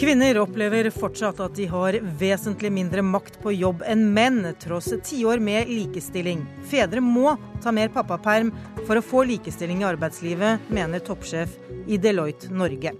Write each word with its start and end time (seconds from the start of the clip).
Kvinner 0.00 0.38
opplever 0.40 0.86
fortsatt 0.90 1.42
at 1.44 1.58
de 1.58 1.66
har 1.68 1.98
vesentlig 2.16 2.70
mindre 2.72 3.02
makt 3.04 3.34
på 3.42 3.52
jobb 3.52 3.82
enn 3.84 4.06
menn, 4.16 4.38
tross 4.62 4.86
tiår 5.04 5.42
med 5.44 5.68
likestilling. 5.68 6.40
Fedre 6.70 7.02
må 7.04 7.34
ta 7.60 7.68
mer 7.76 7.92
pappaperm 7.92 8.48
for 8.86 8.96
å 8.96 9.02
få 9.04 9.26
likestilling 9.28 9.82
i 9.82 9.88
arbeidslivet, 9.90 10.72
mener 10.72 11.04
toppsjef 11.04 11.52
i 11.84 12.00
Deloitte 12.00 12.48
Norge. 12.48 12.94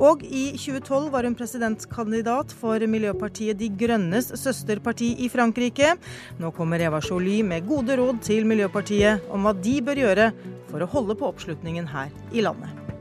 Og 0.00 0.24
i 0.24 0.46
2012 0.56 1.12
var 1.12 1.28
hun 1.28 1.36
presidentkandidat 1.36 2.56
for 2.56 2.80
Miljøpartiet 2.88 3.60
De 3.60 3.68
Grønnes 3.84 4.32
søsterparti 4.40 5.12
i 5.28 5.28
Frankrike. 5.28 5.92
Nå 6.40 6.56
kommer 6.56 6.80
Eva 6.88 7.04
Jolie 7.04 7.44
med 7.44 7.68
gode 7.68 8.00
råd 8.00 8.24
til 8.32 8.48
Miljøpartiet 8.48 9.28
om 9.28 9.44
hva 9.44 9.52
de 9.60 9.76
bør 9.84 10.04
gjøre 10.06 10.32
for 10.72 10.80
å 10.80 10.92
holde 10.96 11.20
på 11.20 11.34
oppslutningen 11.34 11.92
her 11.92 12.08
i 12.32 12.48
landet. 12.48 12.95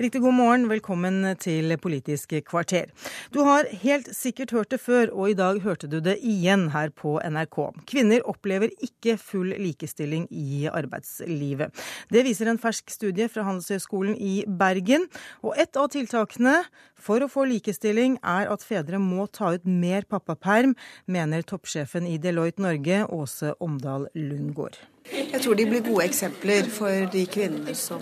Riktig 0.00 0.22
god 0.24 0.32
morgen, 0.32 0.62
velkommen 0.70 1.26
til 1.36 1.74
Politisk 1.76 2.30
kvarter. 2.48 2.86
Du 3.34 3.42
har 3.44 3.66
helt 3.82 4.06
sikkert 4.16 4.54
hørt 4.56 4.70
det 4.72 4.78
før, 4.80 5.10
og 5.12 5.28
i 5.28 5.36
dag 5.36 5.60
hørte 5.60 5.90
du 5.92 5.98
det 6.00 6.14
igjen 6.24 6.70
her 6.72 6.88
på 6.96 7.18
NRK. 7.20 7.58
Kvinner 7.84 8.24
opplever 8.24 8.72
ikke 8.80 9.18
full 9.20 9.52
likestilling 9.60 10.24
i 10.32 10.64
arbeidslivet. 10.72 11.76
Det 12.08 12.24
viser 12.24 12.48
en 12.48 12.62
fersk 12.62 12.88
studie 12.88 13.28
fra 13.28 13.44
Handelshøyskolen 13.44 14.16
i 14.16 14.46
Bergen. 14.48 15.04
Og 15.44 15.60
et 15.60 15.76
av 15.76 15.92
tiltakene 15.92 16.56
for 16.96 17.20
å 17.20 17.28
få 17.28 17.44
likestilling 17.52 18.16
er 18.24 18.48
at 18.48 18.64
fedre 18.64 18.96
må 18.96 19.28
ta 19.28 19.52
ut 19.52 19.68
mer 19.68 20.08
pappaperm, 20.08 20.78
mener 21.04 21.44
toppsjefen 21.44 22.08
i 22.08 22.16
Deloitte 22.16 22.64
Norge, 22.64 23.04
Åse 23.04 23.52
Omdal 23.60 24.08
Lundgård. 24.16 24.80
Jeg 25.12 25.44
tror 25.44 25.60
de 25.60 25.68
blir 25.68 25.84
gode 25.84 26.08
eksempler 26.08 26.72
for 26.72 27.04
de 27.12 27.28
kvinnene 27.28 27.76
som 27.76 28.00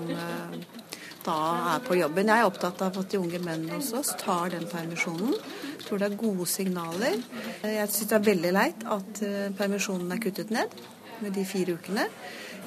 da 1.27 1.38
er 1.74 1.84
på 1.86 1.97
jobben. 1.98 2.30
Jeg 2.30 2.42
er 2.42 2.48
opptatt 2.48 2.83
av 2.84 2.98
at 3.00 3.11
de 3.12 3.20
unge 3.20 3.41
mennene 3.42 3.78
hos 3.78 3.92
oss 3.97 4.14
tar 4.20 4.52
den 4.55 4.66
permisjonen. 4.70 5.34
Jeg 5.78 5.86
tror 5.86 6.02
det 6.02 6.10
er 6.10 6.20
gode 6.20 6.47
signaler. 6.50 7.19
Jeg 7.64 7.88
syns 7.94 8.10
det 8.10 8.19
er 8.19 8.28
veldig 8.28 8.52
leit 8.56 8.86
at 8.98 9.22
permisjonen 9.58 10.14
er 10.14 10.22
kuttet 10.22 10.52
ned 10.55 10.78
med 11.22 11.34
de 11.34 11.44
fire 11.48 11.78
ukene. 11.78 12.06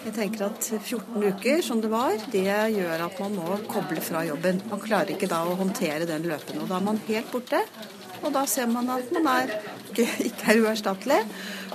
Jeg 0.02 0.16
tenker 0.16 0.48
at 0.48 0.66
14 0.66 1.26
uker, 1.30 1.60
som 1.62 1.82
det 1.82 1.92
var, 1.92 2.16
det 2.34 2.48
gjør 2.48 3.04
at 3.06 3.20
man 3.22 3.36
må 3.38 3.58
koble 3.70 4.02
fra 4.02 4.24
jobben. 4.26 4.62
Man 4.72 4.82
klarer 4.82 5.14
ikke 5.14 5.30
da 5.30 5.44
å 5.46 5.58
håndtere 5.60 6.08
den 6.10 6.26
løpende. 6.26 6.64
Og 6.64 6.72
da 6.72 6.80
er 6.80 6.88
man 6.88 7.02
helt 7.06 7.30
borte. 7.30 7.60
Og 8.22 8.34
da 8.34 8.42
ser 8.50 8.70
man 8.70 8.90
at 8.94 9.12
man 9.14 9.30
er, 9.30 9.54
ikke 9.94 10.08
er 10.50 10.64
uerstattelig. 10.64 11.22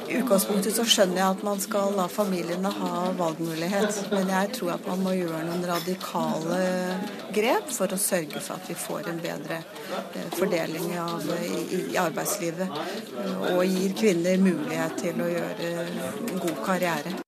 I 0.06 0.16
utgangspunktet 0.20 0.76
så 0.76 0.84
skjønner 0.86 1.18
jeg 1.18 1.34
at 1.34 1.42
man 1.46 1.60
skal 1.62 1.96
la 1.98 2.06
familiene 2.10 2.70
ha 2.70 2.90
valgmulighet, 3.18 3.98
men 4.12 4.30
jeg 4.30 4.52
tror 4.54 4.76
at 4.76 4.86
man 4.86 5.02
må 5.02 5.14
gjøre 5.16 5.42
noen 5.48 5.66
radikale 5.66 6.60
grep 7.34 7.74
for 7.74 7.90
å 7.90 8.00
sørge 8.00 8.38
for 8.38 8.56
at 8.60 8.70
vi 8.70 8.78
får 8.86 9.10
en 9.10 9.20
bedre 9.24 9.60
fordeling 10.38 10.94
av, 11.02 11.26
i, 11.42 11.82
i 11.92 12.00
arbeidslivet. 12.00 12.82
Og 13.52 13.62
gir 13.66 13.98
kvinner 13.98 14.42
mulighet 14.46 14.98
til 15.02 15.22
å 15.26 15.30
gjøre 15.34 15.76
god 16.38 16.60
karriere. 16.66 17.25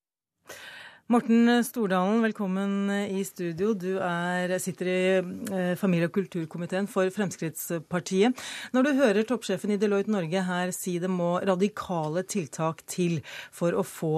Morten 1.09 1.64
Stordalen, 1.64 2.19
velkommen 2.20 2.91
i 2.92 3.23
studio. 3.25 3.70
Du 3.73 3.95
er, 3.97 4.53
sitter 4.61 4.89
i 4.92 5.77
familie- 5.81 6.11
og 6.11 6.12
kulturkomiteen 6.12 6.84
for 6.84 7.09
Fremskrittspartiet. 7.09 8.37
Når 8.77 8.84
du 8.84 8.91
hører 8.98 9.25
toppsjefen 9.25 9.73
i 9.73 9.79
Deloitte 9.81 10.12
Norge 10.12 10.42
her 10.45 10.73
si 10.77 10.98
det 11.01 11.09
må 11.09 11.39
radikale 11.41 12.27
tiltak 12.29 12.83
til 12.84 13.23
for 13.48 13.73
å 13.73 13.86
få 13.89 14.12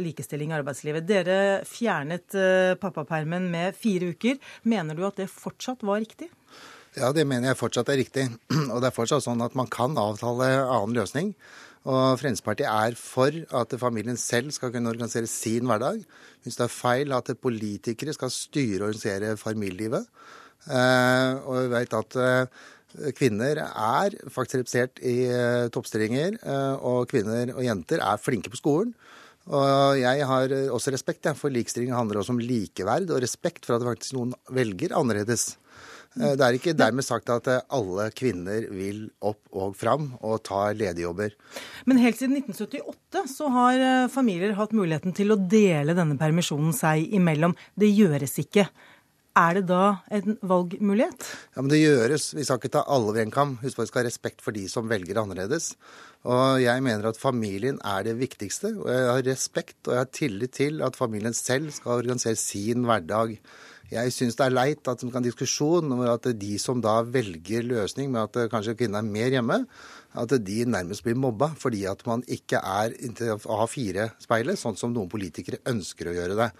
likestilling 0.00 0.54
i 0.54 0.56
arbeidslivet. 0.62 1.04
Dere 1.04 1.36
fjernet 1.68 2.32
pappapermen 2.80 3.50
med 3.52 3.76
fire 3.76 4.14
uker. 4.16 4.40
Mener 4.64 4.96
du 4.96 5.04
at 5.04 5.20
det 5.20 5.28
fortsatt 5.28 5.84
var 5.84 6.00
riktig? 6.00 6.30
Ja, 6.96 7.12
det 7.12 7.26
mener 7.28 7.50
jeg 7.50 7.60
fortsatt 7.60 7.92
er 7.92 8.00
riktig. 8.00 8.30
Og 8.72 8.80
det 8.80 8.88
er 8.88 8.96
fortsatt 8.96 9.28
sånn 9.28 9.44
at 9.44 9.52
man 9.60 9.68
kan 9.68 9.92
avtale 10.00 10.54
annen 10.64 10.96
løsning. 10.96 11.34
Og 11.84 12.16
Fremskrittspartiet 12.16 12.68
er 12.70 12.94
for 12.96 13.34
at 13.60 13.74
familien 13.80 14.16
selv 14.16 14.54
skal 14.56 14.72
kunne 14.72 14.88
organisere 14.88 15.28
sin 15.28 15.66
hverdag. 15.68 16.00
Hvis 16.42 16.56
det 16.56 16.64
er 16.64 16.72
feil 16.72 17.12
at 17.12 17.28
politikere 17.42 18.14
skal 18.16 18.32
styre 18.32 18.86
og 18.86 18.94
organisere 18.94 19.36
familielivet. 19.36 20.06
Og 21.44 21.58
vi 21.58 21.72
vet 21.74 21.96
at 21.98 22.16
kvinner 23.18 23.60
er 23.66 24.16
faktisk 24.32 24.62
representert 24.62 25.02
i 25.04 25.16
toppstillinger, 25.74 26.38
og 26.80 27.10
kvinner 27.10 27.52
og 27.52 27.64
jenter 27.66 28.00
er 28.00 28.22
flinke 28.22 28.52
på 28.54 28.62
skolen. 28.62 28.94
Og 29.44 29.98
jeg 30.00 30.24
har 30.24 30.54
også 30.72 30.94
respekt 30.94 31.28
for 31.36 31.52
likestilling 31.52 31.92
handler 31.92 32.22
også 32.22 32.32
om 32.32 32.40
likeverd 32.40 33.12
og 33.12 33.20
respekt 33.20 33.66
for 33.68 33.76
at 33.76 33.84
faktisk 33.84 34.16
noen 34.16 34.32
velger 34.48 34.96
annerledes. 34.96 35.58
Det 36.14 36.46
er 36.46 36.56
ikke 36.56 36.76
dermed 36.78 37.02
sagt 37.06 37.30
at 37.34 37.48
alle 37.74 38.08
kvinner 38.14 38.68
vil 38.70 39.08
opp 39.24 39.42
og 39.50 39.74
fram 39.78 40.12
og 40.20 40.40
ta 40.46 40.68
lederjobber. 40.76 41.34
Men 41.90 41.98
helt 42.02 42.20
siden 42.20 42.38
1978 42.38 43.24
så 43.34 43.50
har 43.50 43.84
familier 44.14 44.54
hatt 44.58 44.74
muligheten 44.76 45.16
til 45.16 45.34
å 45.34 45.38
dele 45.38 45.96
denne 45.98 46.18
permisjonen 46.20 46.74
seg 46.76 47.10
imellom. 47.18 47.56
Det 47.74 47.90
gjøres 47.90 48.38
ikke. 48.44 48.68
Er 49.34 49.56
det 49.58 49.64
da 49.66 49.98
en 50.14 50.36
valgmulighet? 50.46 51.24
Ja, 51.56 51.62
men 51.62 51.70
Det 51.72 51.80
gjøres. 51.80 52.28
Vi 52.38 52.44
skal 52.46 52.60
ikke 52.60 52.76
ta 52.76 52.84
alle 52.86 53.10
over 53.10 53.18
en 53.18 53.34
kam. 53.34 53.56
Husk 53.64 53.74
på 53.74 53.82
at 53.82 53.88
vi 53.88 53.90
skal 53.90 54.04
ha 54.04 54.06
respekt 54.06 54.44
for 54.44 54.54
de 54.54 54.68
som 54.70 54.86
velger 54.86 55.18
annerledes. 55.18 55.72
Og 56.22 56.62
jeg 56.62 56.82
mener 56.86 57.08
at 57.10 57.18
familien 57.18 57.80
er 57.82 58.06
det 58.06 58.14
viktigste. 58.20 58.76
Og 58.78 58.86
jeg 58.86 59.08
har 59.10 59.26
respekt 59.26 59.88
og 59.88 59.96
jeg 59.96 60.04
har 60.04 60.12
tillit 60.14 60.54
til 60.54 60.82
at 60.86 60.94
familien 60.94 61.34
selv 61.34 61.74
skal 61.74 61.98
organisere 61.98 62.38
sin 62.38 62.86
hverdag. 62.86 63.34
Jeg 63.92 64.12
syns 64.14 64.38
det 64.38 64.46
er 64.46 64.54
leit 64.54 64.88
at 64.88 65.02
det 65.02 65.10
kan 65.12 65.24
diskusjon 65.24 65.92
om 65.92 66.00
at 66.08 66.26
de 66.40 66.54
som 66.58 66.80
da 66.82 66.96
velger 67.04 67.66
løsning 67.68 68.08
med 68.14 68.24
at 68.24 68.50
kanskje 68.52 68.76
kvinnen 68.78 68.96
er 68.98 69.12
mer 69.16 69.36
hjemme, 69.36 69.58
at 70.16 70.34
de 70.46 70.64
nærmest 70.64 71.04
blir 71.04 71.18
mobba 71.18 71.50
fordi 71.60 71.84
at 71.90 72.00
man 72.08 72.24
ikke 72.24 72.62
er 72.64 72.96
å 73.36 73.60
ha 73.60 73.68
fire 73.68 74.10
speilet, 74.22 74.58
sånn 74.60 74.78
som 74.80 74.94
noen 74.94 75.10
politikere 75.12 75.60
ønsker 75.68 76.10
å 76.10 76.16
gjøre 76.16 76.38
det. 76.40 76.50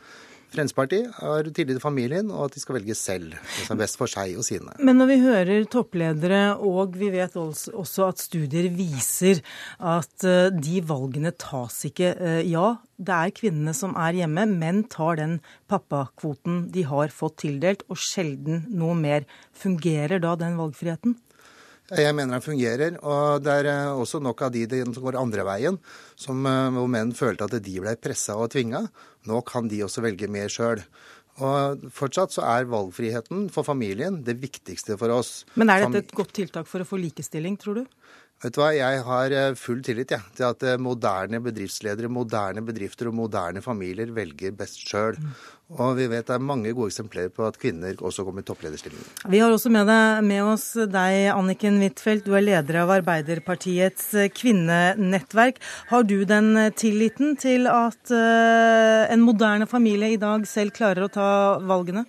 Fremskrittspartiet 0.55 1.19
har 1.19 1.49
tillit 1.51 1.77
til 1.77 1.83
familien, 1.83 2.31
og 2.31 2.47
at 2.49 2.57
de 2.57 2.63
skal 2.63 2.79
velge 2.79 2.97
selv 2.99 3.35
det 3.35 3.67
som 3.67 3.75
er 3.75 3.83
best 3.83 3.99
for 4.01 4.11
seg 4.11 4.37
og 4.39 4.47
sine. 4.47 4.75
Men 4.79 5.01
når 5.01 5.11
vi 5.11 5.19
hører 5.25 5.69
toppledere, 5.71 6.43
og 6.57 6.97
vi 7.01 7.11
vet 7.15 7.37
også 7.39 8.09
at 8.09 8.23
studier 8.23 8.71
viser 8.75 9.43
at 9.79 10.27
de 10.55 10.81
valgene 10.87 11.35
tas 11.35 11.81
ikke 11.89 12.15
Ja, 12.47 12.77
det 12.97 13.15
er 13.15 13.35
kvinnene 13.35 13.75
som 13.77 13.97
er 13.99 14.17
hjemme, 14.21 14.47
men 14.51 14.85
tar 14.91 15.19
den 15.19 15.39
pappakvoten 15.71 16.69
de 16.75 16.87
har 16.89 17.13
fått 17.15 17.41
tildelt, 17.43 17.83
og 17.91 17.99
sjelden 18.01 18.65
noe 18.75 18.95
mer. 18.99 19.29
Fungerer 19.59 20.23
da 20.23 20.35
den 20.39 20.59
valgfriheten? 20.61 21.19
Jeg 21.93 22.15
mener 22.17 22.39
den 22.39 22.45
fungerer. 22.45 22.97
Og 23.05 23.43
det 23.45 23.59
er 23.61 23.91
også 23.93 24.23
nok 24.25 24.47
av 24.47 24.55
de 24.55 24.65
som 24.87 25.03
går 25.05 25.21
andre 25.21 25.45
veien, 25.45 25.81
som, 26.17 26.41
hvor 26.45 26.89
menn 26.89 27.13
følte 27.17 27.49
at 27.49 27.59
de 27.65 27.81
ble 27.83 27.97
pressa 28.01 28.39
og 28.41 28.53
tvinga. 28.55 28.87
Nå 29.29 29.43
kan 29.49 29.69
de 29.69 29.83
også 29.85 30.05
velge 30.05 30.31
mer 30.33 30.53
sjøl. 30.53 30.81
Og 31.43 31.89
fortsatt 31.91 32.31
så 32.37 32.45
er 32.47 32.69
valgfriheten 32.71 33.49
for 33.53 33.67
familien 33.67 34.21
det 34.27 34.37
viktigste 34.43 34.97
for 35.01 35.11
oss. 35.11 35.43
Men 35.59 35.73
er 35.73 35.83
dette 35.83 36.05
et 36.05 36.15
godt 36.15 36.35
tiltak 36.37 36.69
for 36.71 36.85
å 36.85 36.87
få 36.87 37.01
likestilling, 37.03 37.59
tror 37.59 37.83
du? 37.83 37.85
Vet 38.43 38.57
du 38.57 38.61
hva, 38.61 38.73
Jeg 38.77 39.01
har 39.07 39.55
full 39.57 39.79
tillit 39.85 40.11
ja, 40.13 40.19
til 40.37 40.45
at 40.51 40.65
moderne 40.83 41.39
bedriftsledere, 41.41 42.11
moderne 42.13 42.61
bedrifter 42.67 43.09
og 43.09 43.15
moderne 43.17 43.63
familier 43.65 44.11
velger 44.13 44.53
best 44.59 44.83
sjøl. 44.85 45.17
Og 45.73 45.95
vi 45.97 46.05
vet 46.13 46.27
det 46.29 46.35
er 46.37 46.43
mange 46.45 46.75
gode 46.77 46.91
eksempler 46.93 47.31
på 47.33 47.47
at 47.47 47.57
kvinner 47.57 47.97
også 48.05 48.27
kommer 48.27 48.45
i 48.45 48.49
topplederstillinger. 48.51 49.07
Vi 49.33 49.41
har 49.41 49.55
også 49.55 49.71
med, 49.73 49.89
deg, 49.89 50.21
med 50.29 50.43
oss 50.45 50.67
deg, 50.77 51.31
Anniken 51.33 51.79
Huitfeldt. 51.81 52.27
Du 52.27 52.37
er 52.37 52.45
leder 52.45 52.83
av 52.83 52.93
Arbeiderpartiets 52.99 54.11
kvinnenettverk. 54.37 55.63
Har 55.89 56.05
du 56.05 56.19
den 56.29 56.53
tilliten 56.77 57.39
til 57.41 57.65
at 57.71 58.13
uh, 58.13 59.09
en 59.09 59.25
moderne 59.25 59.67
familie 59.71 60.13
i 60.13 60.21
dag 60.21 60.45
selv 60.51 60.77
klarer 60.77 61.07
å 61.07 61.13
ta 61.17 61.31
valgene? 61.65 62.05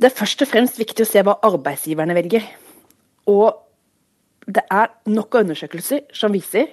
Det 0.00 0.08
er 0.08 0.16
først 0.16 0.42
og 0.42 0.48
fremst 0.48 0.80
viktig 0.80 1.04
å 1.04 1.08
se 1.08 1.22
hva 1.22 1.38
arbeidsgiverne 1.44 2.18
velger. 2.18 2.50
Og 3.28 3.66
det 4.50 4.64
er 4.72 4.88
nok 5.10 5.34
av 5.34 5.44
undersøkelser 5.44 6.08
som 6.16 6.32
viser 6.34 6.70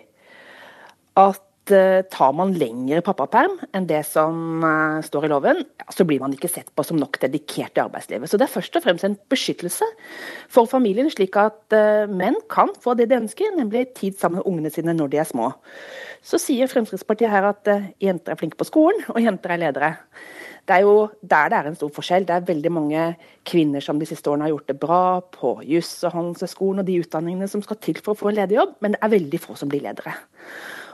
at 1.17 1.43
tar 1.67 2.31
man 2.31 2.53
lengre 2.55 3.01
pappaperm 3.03 3.57
enn 3.75 3.89
det 3.89 3.99
som 4.07 4.63
står 5.03 5.25
i 5.27 5.29
loven, 5.33 5.57
så 5.91 6.05
blir 6.07 6.21
man 6.23 6.31
ikke 6.31 6.47
sett 6.47 6.69
på 6.71 6.85
som 6.87 6.95
nok 6.95 7.19
dedikert 7.19 7.75
i 7.75 7.83
arbeidslivet. 7.83 8.31
Så 8.31 8.39
det 8.39 8.45
er 8.47 8.53
først 8.53 8.79
og 8.79 8.85
fremst 8.85 9.03
en 9.03 9.17
beskyttelse 9.27 9.83
for 10.47 10.69
familien, 10.71 11.11
slik 11.11 11.35
at 11.35 11.75
menn 12.07 12.39
kan 12.47 12.71
få 12.79 12.95
det 12.95 13.09
de 13.11 13.19
ønsker, 13.19 13.51
nemlig 13.59 13.89
tid 13.99 14.15
sammen 14.15 14.39
med 14.39 14.47
ungene 14.47 14.71
sine 14.71 14.95
når 14.95 15.11
de 15.11 15.19
er 15.19 15.27
små. 15.27 15.51
Så 16.23 16.39
sier 16.39 16.71
Fremskrittspartiet 16.71 17.35
her 17.35 17.49
at 17.51 17.67
jenter 17.99 18.31
er 18.31 18.39
flinke 18.39 18.59
på 18.63 18.69
skolen, 18.71 19.03
og 19.11 19.19
jenter 19.27 19.57
er 19.57 19.65
ledere. 19.67 19.91
Det 20.67 20.75
er 20.75 20.83
jo 20.83 20.95
der 21.21 21.51
det 21.51 21.57
er 21.57 21.69
en 21.69 21.77
stor 21.79 21.91
forskjell. 21.95 22.25
Det 22.27 22.35
er 22.35 22.47
veldig 22.47 22.71
mange 22.75 23.03
kvinner 23.47 23.83
som 23.83 23.99
de 24.01 24.07
siste 24.09 24.27
årene 24.27 24.47
har 24.47 24.55
gjort 24.55 24.73
det 24.73 24.79
bra 24.81 25.03
på 25.33 25.53
juss 25.63 25.93
og 26.03 26.15
Handelshøyskolen 26.15 26.83
og 26.83 26.89
de 26.89 26.97
utdanningene 27.03 27.47
som 27.51 27.63
skal 27.63 27.79
til 27.83 28.01
for 28.03 28.13
å 28.13 28.19
få 28.19 28.31
en 28.33 28.39
lederjobb, 28.41 28.75
men 28.83 28.95
det 28.95 29.01
er 29.01 29.15
veldig 29.15 29.39
få 29.43 29.55
som 29.59 29.71
blir 29.71 29.85
ledere. 29.85 30.15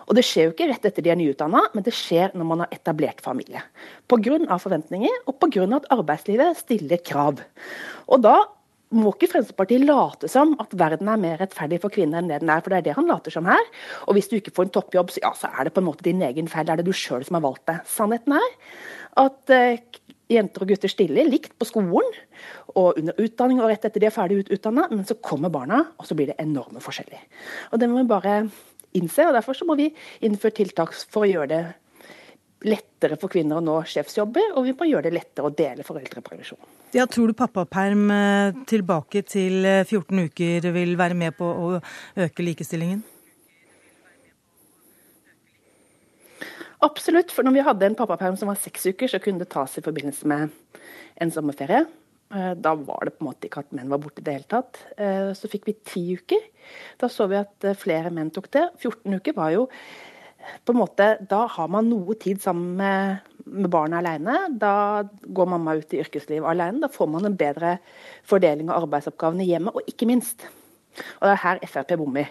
Og 0.03 0.17
det 0.17 0.25
skjer 0.27 0.49
jo 0.49 0.53
ikke 0.53 0.67
rett 0.69 0.85
etter 0.89 1.05
de 1.05 1.13
er 1.13 1.17
nyutdanna, 1.17 1.61
men 1.73 1.85
det 1.85 1.93
skjer 1.95 2.33
når 2.35 2.49
man 2.49 2.63
har 2.65 2.75
etablert 2.75 3.23
familie. 3.23 3.63
Pga. 4.11 4.59
forventninger 4.59 5.23
og 5.25 5.39
pga. 5.39 5.63
at 5.79 5.87
arbeidslivet 5.95 6.59
stiller 6.59 7.01
krav. 7.01 7.39
Og 8.07 8.21
da 8.21 8.35
må 8.93 9.13
ikke 9.13 9.31
Fremskrittspartiet 9.31 9.85
late 9.87 10.29
som 10.29 10.53
at 10.61 10.73
verden 10.77 11.09
er 11.09 11.21
mer 11.21 11.39
rettferdig 11.41 11.79
for 11.81 11.93
kvinner 11.93 12.21
enn 12.21 12.29
det 12.29 12.41
den 12.43 12.51
er, 12.53 12.61
for 12.61 12.73
det 12.73 12.81
er 12.81 12.87
det 12.89 12.97
han 12.97 13.09
later 13.09 13.33
som 13.33 13.47
her. 13.49 13.63
Og 14.05 14.17
hvis 14.17 14.29
du 14.29 14.37
ikke 14.37 14.53
får 14.53 14.67
en 14.67 14.75
toppjobb, 14.77 15.13
så, 15.13 15.23
ja, 15.23 15.31
så 15.37 15.49
er 15.49 15.65
det 15.65 15.73
på 15.73 15.81
en 15.81 15.87
måte 15.87 16.05
din 16.05 16.21
egen 16.21 16.51
feil. 16.51 16.67
Det 16.67 16.75
er 16.75 16.83
det 16.83 16.89
du 16.91 16.93
sjøl 16.93 17.25
som 17.25 17.39
har 17.39 17.45
valgt 17.47 17.65
det. 17.71 17.79
Sannheten 17.89 18.37
er 18.37 18.51
at 19.19 19.53
eh, 19.53 19.81
jenter 20.33 20.63
og 20.63 20.71
gutter 20.71 20.91
stiller 20.91 21.27
likt 21.27 21.53
på 21.59 21.67
skolen 21.67 22.15
og 22.73 22.99
under 22.99 23.17
utdanning 23.21 23.61
og 23.61 23.69
rett 23.69 23.85
etter 23.85 24.01
de 24.01 24.09
er 24.09 24.15
ferdig 24.15 24.43
utdanna, 24.47 24.87
men 24.91 25.05
så 25.05 25.19
kommer 25.21 25.51
barna, 25.53 25.83
og 25.99 26.07
så 26.07 26.17
blir 26.17 26.31
det 26.31 26.39
enorme 26.41 26.81
forskjeller. 26.83 27.21
Og 27.71 27.81
det 27.81 27.89
må 27.91 28.01
vi 28.01 28.09
bare 28.09 28.37
innse, 28.97 29.27
og 29.27 29.35
derfor 29.35 29.57
så 29.57 29.67
må 29.69 29.77
vi 29.77 29.91
innføre 30.25 30.57
tiltak 30.57 30.95
for 30.97 31.25
å 31.25 31.29
gjøre 31.29 31.51
det 31.51 31.63
lettere 32.63 33.17
for 33.19 33.31
kvinner 33.31 33.59
å 33.59 33.63
nå 33.63 33.81
sjefsjobber, 33.91 34.55
og 34.55 34.65
vi 34.67 34.75
må 34.79 34.87
gjøre 34.87 35.09
det 35.09 35.17
lettere 35.17 35.49
å 35.49 35.53
dele 35.53 35.85
foreldrepermisjon. 35.85 36.61
Ja, 36.95 37.05
tror 37.09 37.29
du 37.29 37.37
pappaperm 37.37 38.09
eh, 38.13 38.59
tilbake 38.69 39.23
til 39.27 39.65
14 39.65 40.19
eh, 40.21 40.29
uker 40.29 40.69
vil 40.75 40.95
være 40.99 41.17
med 41.17 41.35
på 41.37 41.49
å 41.49 41.73
øke 42.23 42.45
likestillingen? 42.45 43.03
Absolutt. 46.83 47.31
For 47.31 47.45
når 47.45 47.57
vi 47.57 47.65
hadde 47.65 47.89
en 47.89 47.97
pappaperm 47.97 48.37
som 48.39 48.51
var 48.51 48.59
seks 48.59 48.89
uker, 48.91 49.07
så 49.11 49.21
kunne 49.23 49.43
det 49.43 49.51
tas 49.53 49.77
i 49.79 49.83
forbindelse 49.85 50.29
med 50.29 50.53
en 51.23 51.31
sommerferie. 51.31 51.85
Eh, 52.33 52.53
da 52.59 52.73
var 52.75 53.05
det 53.07 53.15
på 53.15 53.23
en 53.23 53.29
måte 53.29 53.47
ikke 53.47 53.63
at 53.63 53.75
menn 53.77 53.91
var 53.91 54.01
borte 54.03 54.23
i 54.23 54.25
det 54.25 54.39
hele 54.39 54.49
tatt. 54.51 54.81
Så 55.39 55.51
fikk 55.51 55.69
vi 55.69 55.77
ti 55.87 56.03
uker. 56.19 56.49
Da 56.99 57.09
så 57.11 57.29
vi 57.31 57.39
at 57.39 57.69
flere 57.79 58.11
menn 58.13 58.33
tok 58.35 58.51
det. 58.55 58.67
14 58.81 59.21
uker 59.21 59.37
var 59.37 59.53
jo 59.55 59.69
på 60.65 60.73
en 60.73 60.79
måte, 60.79 61.17
Da 61.29 61.45
har 61.47 61.67
man 61.71 61.89
noe 61.89 62.15
tid 62.19 62.41
sammen 62.41 62.75
med, 62.77 63.19
med 63.45 63.69
barna 63.71 63.99
alene. 64.01 64.35
Da 64.59 65.03
går 65.03 65.49
mamma 65.49 65.75
ut 65.79 65.93
i 65.93 66.01
yrkeslivet 66.03 66.47
alene. 66.47 66.81
Da 66.83 66.91
får 66.91 67.09
man 67.09 67.25
en 67.25 67.37
bedre 67.37 67.77
fordeling 68.27 68.69
av 68.69 68.83
arbeidsoppgavene 68.83 69.47
hjemme. 69.47 69.73
Og 69.73 69.87
ikke 69.87 70.07
minst, 70.09 70.47
og 71.19 71.27
det 71.27 71.33
er 71.35 71.43
her 71.45 71.63
Frp 71.67 71.95
bommer, 71.99 72.29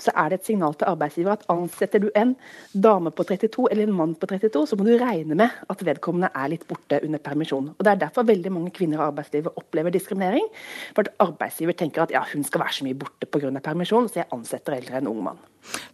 så 0.00 0.12
er 0.14 0.30
det 0.30 0.40
et 0.40 0.48
signal 0.50 0.76
til 0.78 0.88
arbeidsgiver 0.90 1.36
at 1.36 1.46
ansetter 1.52 2.02
du 2.02 2.10
en 2.18 2.34
dame 2.72 3.12
på 3.14 3.26
32 3.28 3.68
eller 3.70 3.88
en 3.88 3.96
mann 4.00 4.14
på 4.18 4.28
32, 4.30 4.66
så 4.70 4.78
må 4.78 4.86
du 4.86 4.94
regne 5.00 5.38
med 5.38 5.64
at 5.70 5.86
vedkommende 5.86 6.32
er 6.34 6.52
litt 6.52 6.66
borte 6.68 7.00
under 7.04 7.22
permisjon. 7.22 7.72
Og 7.74 7.84
Det 7.84 7.92
er 7.92 8.02
derfor 8.06 8.28
veldig 8.28 8.52
mange 8.52 8.74
kvinner 8.74 9.00
i 9.00 9.08
arbeidslivet 9.08 9.58
opplever 9.60 9.94
diskriminering. 9.94 10.46
For 10.94 11.06
at 11.06 11.14
arbeidsgiver 11.22 11.76
tenker 11.78 12.04
at 12.04 12.14
ja, 12.14 12.24
hun 12.32 12.44
skal 12.44 12.64
være 12.64 12.78
så 12.78 12.86
mye 12.88 12.98
borte 12.98 13.26
pga. 13.26 13.50
permisjon, 13.64 14.08
så 14.08 14.22
jeg 14.22 14.32
ansetter 14.32 14.78
eldre 14.78 14.98
en 14.98 15.08
ung 15.08 15.22
mann. 15.24 15.42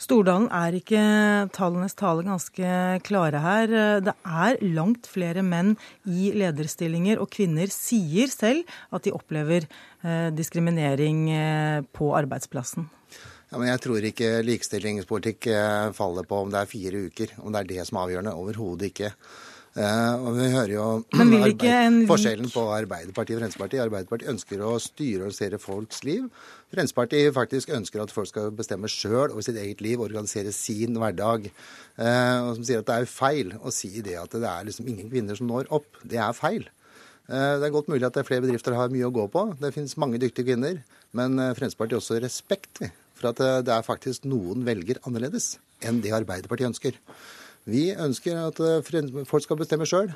Stordalen, 0.02 0.48
er 0.50 0.74
ikke 0.74 1.02
tallenes 1.54 1.94
tale 1.94 2.24
ganske 2.26 2.70
klare 3.06 3.42
her? 3.42 3.74
Det 4.02 4.14
er 4.26 4.58
langt 4.74 5.06
flere 5.06 5.44
menn 5.46 5.76
i 6.10 6.32
lederstillinger, 6.34 7.20
og 7.22 7.30
kvinner 7.30 7.70
sier 7.70 8.30
selv 8.32 8.66
at 8.90 9.06
de 9.06 9.14
opplever 9.14 9.66
eh, 9.66 10.30
diskriminering 10.34 11.28
eh, 11.34 11.82
på 11.94 12.10
arbeidsplassen. 12.18 12.88
Ja, 13.50 13.58
men 13.58 13.66
Jeg 13.72 13.82
tror 13.82 14.04
ikke 14.06 14.34
likestillingspolitikk 14.46 15.50
eh, 15.50 15.92
faller 15.96 16.26
på 16.28 16.44
om 16.44 16.50
det 16.52 16.60
er 16.60 16.70
fire 16.70 17.06
uker, 17.10 17.32
om 17.42 17.50
det 17.50 17.64
er 17.64 17.70
det 17.72 17.86
som 17.88 17.98
er 17.98 18.06
avgjørende. 18.06 18.34
Overhodet 18.38 18.92
ikke. 18.92 19.10
Uh, 19.70 20.26
og 20.26 20.32
vi 20.34 20.48
hører 20.50 20.72
jo 20.72 20.84
en... 21.14 22.00
forskjellen 22.08 22.48
på 22.50 22.62
Arbeiderpartiet 22.74 23.36
og 23.36 23.44
Fremskrittspartiet. 23.44 23.82
Arbeiderpartiet 23.84 24.32
ønsker 24.32 24.62
å 24.66 24.72
styre 24.82 25.20
og 25.20 25.28
organisere 25.28 25.60
folks 25.62 26.02
liv. 26.06 26.24
Fremskrittspartiet 26.72 27.34
faktisk 27.36 27.70
ønsker 27.74 28.02
at 28.02 28.14
folk 28.14 28.30
skal 28.32 28.50
bestemme 28.54 28.90
sjøl 28.90 29.28
over 29.28 29.46
sitt 29.46 29.58
eget 29.62 29.82
liv, 29.82 30.02
organisere 30.02 30.50
sin 30.54 30.98
hverdag. 30.98 31.46
Uh, 31.98 32.48
og 32.48 32.56
som 32.58 32.66
sier 32.66 32.82
at 32.82 32.90
det 32.90 32.98
er 32.98 33.10
feil 33.10 33.54
å 33.62 33.74
si 33.74 33.92
det 34.02 34.18
at 34.18 34.34
det 34.34 34.46
er 34.50 34.66
liksom 34.66 34.90
ingen 34.90 35.10
kvinner 35.10 35.38
som 35.38 35.50
når 35.50 35.70
opp. 35.78 36.02
Det 36.02 36.18
er 36.18 36.34
feil. 36.38 36.66
Det 37.30 37.62
er 37.62 37.70
godt 37.70 37.86
mulig 37.86 38.02
at 38.02 38.16
det 38.16 38.24
er 38.24 38.26
flere 38.26 38.42
bedrifter 38.42 38.74
har 38.74 38.90
mye 38.90 39.06
å 39.06 39.12
gå 39.14 39.28
på. 39.30 39.44
Det 39.60 39.70
finnes 39.70 39.94
mange 40.02 40.18
dyktige 40.18 40.48
kvinner. 40.48 40.80
Men 41.14 41.38
Fremskrittspartiet 41.38 41.94
har 41.94 42.02
også 42.02 42.18
respekt 42.24 42.82
for 43.20 43.32
at 43.32 43.66
det 43.66 43.74
er 43.74 43.86
faktisk 43.86 44.26
noen 44.28 44.64
velger 44.66 45.00
annerledes 45.04 45.58
enn 45.84 46.00
det 46.04 46.12
Arbeiderpartiet 46.16 46.72
ønsker. 46.72 46.96
Vi 47.68 47.90
ønsker 47.92 48.38
at 48.48 48.60
eh, 48.64 49.24
folk 49.28 49.44
skal 49.44 49.58
bestemme 49.60 49.88
sjøl. 49.88 50.08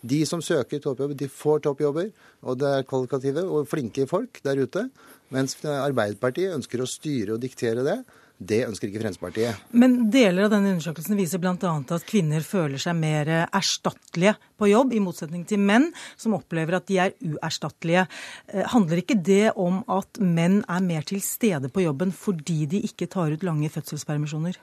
De 0.00 0.20
som 0.28 0.40
søker 0.44 0.80
toppjobber, 0.80 1.16
de 1.16 1.28
får 1.28 1.62
toppjobber. 1.64 2.10
Og 2.44 2.58
det 2.60 2.70
er 2.70 2.86
kvalitative 2.88 3.44
og 3.44 3.68
flinke 3.68 4.06
folk 4.08 4.40
der 4.44 4.62
ute. 4.62 4.86
Mens 5.32 5.56
Arbeiderpartiet 5.64 6.56
ønsker 6.56 6.82
å 6.82 6.88
styre 6.88 7.36
og 7.36 7.42
diktere 7.42 7.84
det. 7.86 7.98
Det 8.40 8.62
ønsker 8.64 8.88
ikke 8.88 9.02
Fremskrittspartiet. 9.02 9.66
Men 9.76 10.06
deler 10.12 10.46
av 10.46 10.54
denne 10.54 10.72
undersøkelsen 10.72 11.18
viser 11.18 11.42
bl.a. 11.42 11.54
at 11.60 12.06
kvinner 12.08 12.44
føler 12.46 12.80
seg 12.80 12.96
mer 12.96 13.28
erstattelige 13.44 14.32
på 14.60 14.70
jobb, 14.70 14.94
i 14.96 15.02
motsetning 15.02 15.44
til 15.48 15.60
menn 15.60 15.90
som 16.20 16.36
opplever 16.36 16.78
at 16.78 16.88
de 16.88 16.98
er 17.04 17.14
uerstattelige. 17.20 18.06
Eh, 18.52 18.64
handler 18.72 19.02
ikke 19.02 19.18
det 19.20 19.52
om 19.60 19.82
at 19.92 20.20
menn 20.20 20.60
er 20.68 20.84
mer 20.84 21.06
til 21.08 21.22
stede 21.24 21.68
på 21.72 21.84
jobben 21.84 22.12
fordi 22.16 22.64
de 22.70 22.82
ikke 22.88 23.08
tar 23.12 23.32
ut 23.34 23.46
lange 23.46 23.70
fødselspermisjoner? 23.72 24.56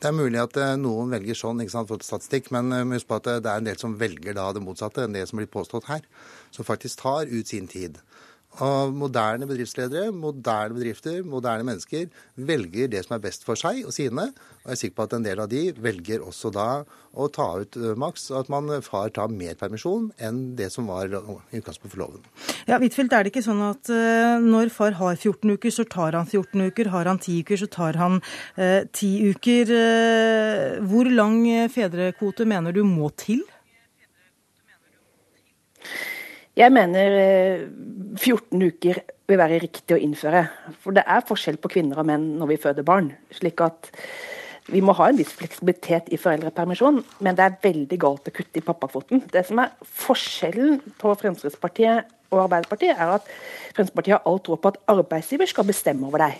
Det 0.00 0.10
er 0.10 0.16
mulig 0.16 0.40
at 0.42 0.56
eh, 0.60 0.74
noen 0.80 1.12
velger 1.14 1.38
sånn, 1.38 1.62
ikke 1.64 1.76
sant, 1.76 1.90
for 1.90 2.04
statistikk, 2.04 2.50
men 2.54 2.72
eh, 2.76 2.86
husk 2.92 3.08
på 3.10 3.20
at 3.20 3.30
det 3.44 3.50
er 3.50 3.62
en 3.62 3.70
del 3.70 3.80
som 3.80 3.96
velger 4.00 4.36
da 4.36 4.50
det 4.52 4.64
motsatte 4.64 5.04
enn 5.04 5.16
det 5.16 5.26
som 5.30 5.40
blir 5.40 5.50
påstått 5.50 5.88
her. 5.88 6.04
Som 6.54 6.68
faktisk 6.68 7.00
tar 7.04 7.30
ut 7.30 7.50
sin 7.50 7.68
tid 7.70 8.00
av 8.62 8.92
moderne 8.94 9.46
bedriftsledere, 9.48 10.12
moderne 10.14 10.76
bedrifter, 10.76 11.22
moderne 11.26 11.66
mennesker 11.66 12.06
velger 12.34 12.90
det 12.92 13.02
som 13.06 13.16
er 13.16 13.22
best 13.24 13.46
for 13.46 13.58
seg 13.58 13.82
og 13.86 13.94
sine. 13.94 14.28
Og 14.62 14.70
jeg 14.70 14.76
er 14.76 14.80
sikker 14.80 14.98
på 14.98 15.06
at 15.08 15.16
en 15.16 15.26
del 15.26 15.42
av 15.42 15.48
de 15.50 15.62
velger 15.82 16.22
også 16.24 16.52
da 16.54 16.68
å 17.14 17.28
ta 17.34 17.48
ut 17.62 17.78
uh, 17.78 17.92
maks, 17.98 18.28
at 18.34 18.50
man 18.52 18.70
far 18.82 19.10
tar 19.14 19.32
mer 19.32 19.58
permisjon 19.58 20.08
enn 20.22 20.40
det 20.58 20.70
som 20.74 20.88
var 20.90 21.10
i 21.10 21.58
utgangspunktet 21.58 21.94
for 21.94 22.02
loven. 22.02 22.22
Ja, 22.70 22.78
Huitfeldt, 22.82 23.14
er 23.14 23.26
det 23.26 23.34
ikke 23.34 23.44
sånn 23.46 23.62
at 23.66 23.90
uh, 23.90 24.38
når 24.42 24.72
far 24.74 24.98
har 25.00 25.18
14 25.18 25.56
uker, 25.56 25.74
så 25.74 25.86
tar 25.86 26.18
han 26.18 26.30
14 26.30 26.68
uker. 26.70 26.92
Har 26.94 27.10
han 27.10 27.20
10 27.20 27.44
uker, 27.44 27.60
så 27.64 27.70
tar 27.70 27.98
han 27.98 28.20
eh, 28.56 28.86
10 28.86 29.34
uker. 29.34 29.70
hvor 30.88 31.08
lang 31.10 31.68
fedrekvote 31.72 32.46
mener 32.48 32.74
du 32.74 32.82
må 32.86 33.10
til? 33.18 33.42
Jeg 36.54 36.70
mener 36.70 37.16
14 38.14 38.62
eh, 38.62 38.68
uker 38.70 39.00
vil 39.26 39.40
være 39.40 39.58
riktig 39.64 39.96
å 39.96 39.98
innføre. 39.98 40.44
For 40.84 40.94
det 40.94 41.02
er 41.10 41.26
forskjell 41.26 41.58
på 41.58 41.72
kvinner 41.72 41.98
og 41.98 42.06
menn 42.06 42.28
når 42.38 42.52
vi 42.52 42.60
føder 42.62 42.86
barn. 42.86 43.10
slik 43.34 43.62
at 43.64 43.90
vi 44.70 44.80
må 44.80 44.94
ha 44.96 45.10
en 45.10 45.18
viss 45.18 45.34
fleksibilitet 45.36 46.06
i 46.14 46.16
foreldrepermisjon, 46.16 47.02
men 47.20 47.36
det 47.36 47.44
er 47.44 47.58
veldig 47.60 47.98
galt 48.00 48.30
å 48.30 48.32
kutte 48.32 48.62
i 48.62 48.64
pappakvoten. 48.64 49.20
Det 49.28 49.42
som 49.44 49.60
er 49.60 49.74
forskjellen 49.84 50.78
på 51.00 51.12
Fremskrittspartiet 51.20 52.08
og 52.32 52.46
Arbeiderpartiet, 52.46 52.96
er 52.96 53.18
at 53.18 53.28
Fremskrittspartiet 53.74 54.16
har 54.16 54.30
all 54.30 54.40
tro 54.40 54.56
på 54.56 54.72
at 54.72 54.80
arbeidsgiver 54.94 55.50
skal 55.50 55.68
bestemme 55.68 56.08
over 56.08 56.24
deg. 56.24 56.38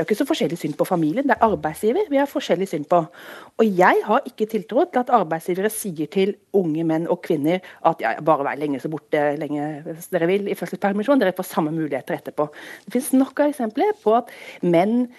Vi 0.00 0.02
har 0.02 0.08
ikke 0.08 0.16
så 0.16 0.24
forskjellig 0.30 0.56
syn 0.56 0.72
på 0.80 0.84
familien. 0.88 1.26
Det 1.28 1.34
er 1.34 1.42
arbeidsgiver 1.44 2.06
vi 2.08 2.16
har 2.16 2.28
forskjellig 2.28 2.70
syn 2.70 2.86
på. 2.88 3.02
Og 3.60 3.66
jeg 3.76 3.98
har 4.06 4.22
ikke 4.24 4.46
tiltro 4.48 4.86
til 4.88 5.02
at 5.02 5.10
arbeidsgivere 5.12 5.68
sier 5.68 6.08
til 6.08 6.30
unge 6.56 6.86
menn 6.88 7.04
og 7.12 7.18
kvinner 7.26 7.58
at 7.84 8.00
ja, 8.00 8.14
bare 8.24 8.46
vær 8.46 8.56
lenge 8.56 8.80
så 8.80 8.88
borte 8.88 9.20
lenge 9.36 9.66
dere 9.84 10.28
vil 10.30 10.48
i 10.48 10.56
fødselspermisjon, 10.56 11.20
dere 11.20 11.34
får 11.36 11.50
samme 11.50 11.74
muligheter 11.76 12.16
etterpå. 12.16 12.46
Det 12.86 12.94
finnes 12.94 13.10
nok 13.12 13.42
av 13.44 13.52
eksempler 13.52 13.92
på 14.00 14.14
at 14.22 14.32
menn 14.64 15.10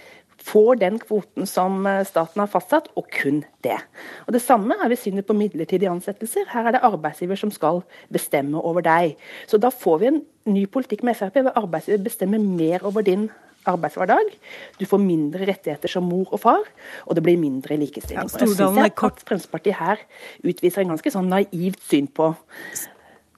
får 0.41 0.81
den 0.81 0.97
kvoten 0.97 1.45
som 1.45 1.85
eh, 1.85 2.01
staten 2.09 2.41
har 2.41 2.49
fastsatt, 2.49 2.89
og 2.97 3.05
kun 3.13 3.43
det. 3.61 3.77
Og 4.25 4.33
Det 4.33 4.41
samme 4.41 4.79
er 4.81 4.89
ved 4.89 4.97
synet 4.97 5.29
på 5.29 5.37
midlertidige 5.37 5.93
ansettelser. 5.93 6.49
Her 6.49 6.71
er 6.71 6.79
det 6.79 6.83
arbeidsgiver 6.89 7.37
som 7.37 7.53
skal 7.53 7.83
bestemme 8.09 8.57
over 8.57 8.81
deg. 8.81 9.13
Så 9.45 9.61
da 9.61 9.69
får 9.69 10.01
vi 10.01 10.09
en 10.09 10.21
ny 10.49 10.65
politikk 10.65 11.05
med 11.05 11.21
Frp, 11.21 11.43
hvor 11.45 11.53
arbeidsgiver 11.53 12.01
bestemmer 12.09 12.41
mer 12.41 12.81
over 12.81 13.05
din 13.05 13.29
arbeidshverdag. 13.69 14.31
Du 14.79 14.85
får 14.89 15.03
mindre 15.03 15.47
rettigheter 15.49 15.91
som 15.91 16.07
mor 16.07 16.31
og 16.31 16.41
far, 16.43 16.63
og 17.05 17.17
det 17.17 17.25
blir 17.25 17.39
mindre 17.41 17.77
likestilling. 17.81 18.21
Ja, 18.21 18.27
jeg 18.27 18.55
synes 18.55 18.61
at 18.61 19.25
Fremskrittspartiet 19.27 19.77
her 19.79 20.01
utviser 20.43 20.85
en 20.85 20.95
ganske 20.95 21.13
sånn 21.13 21.29
naivt 21.31 21.83
syn 21.89 22.09
på 22.11 22.33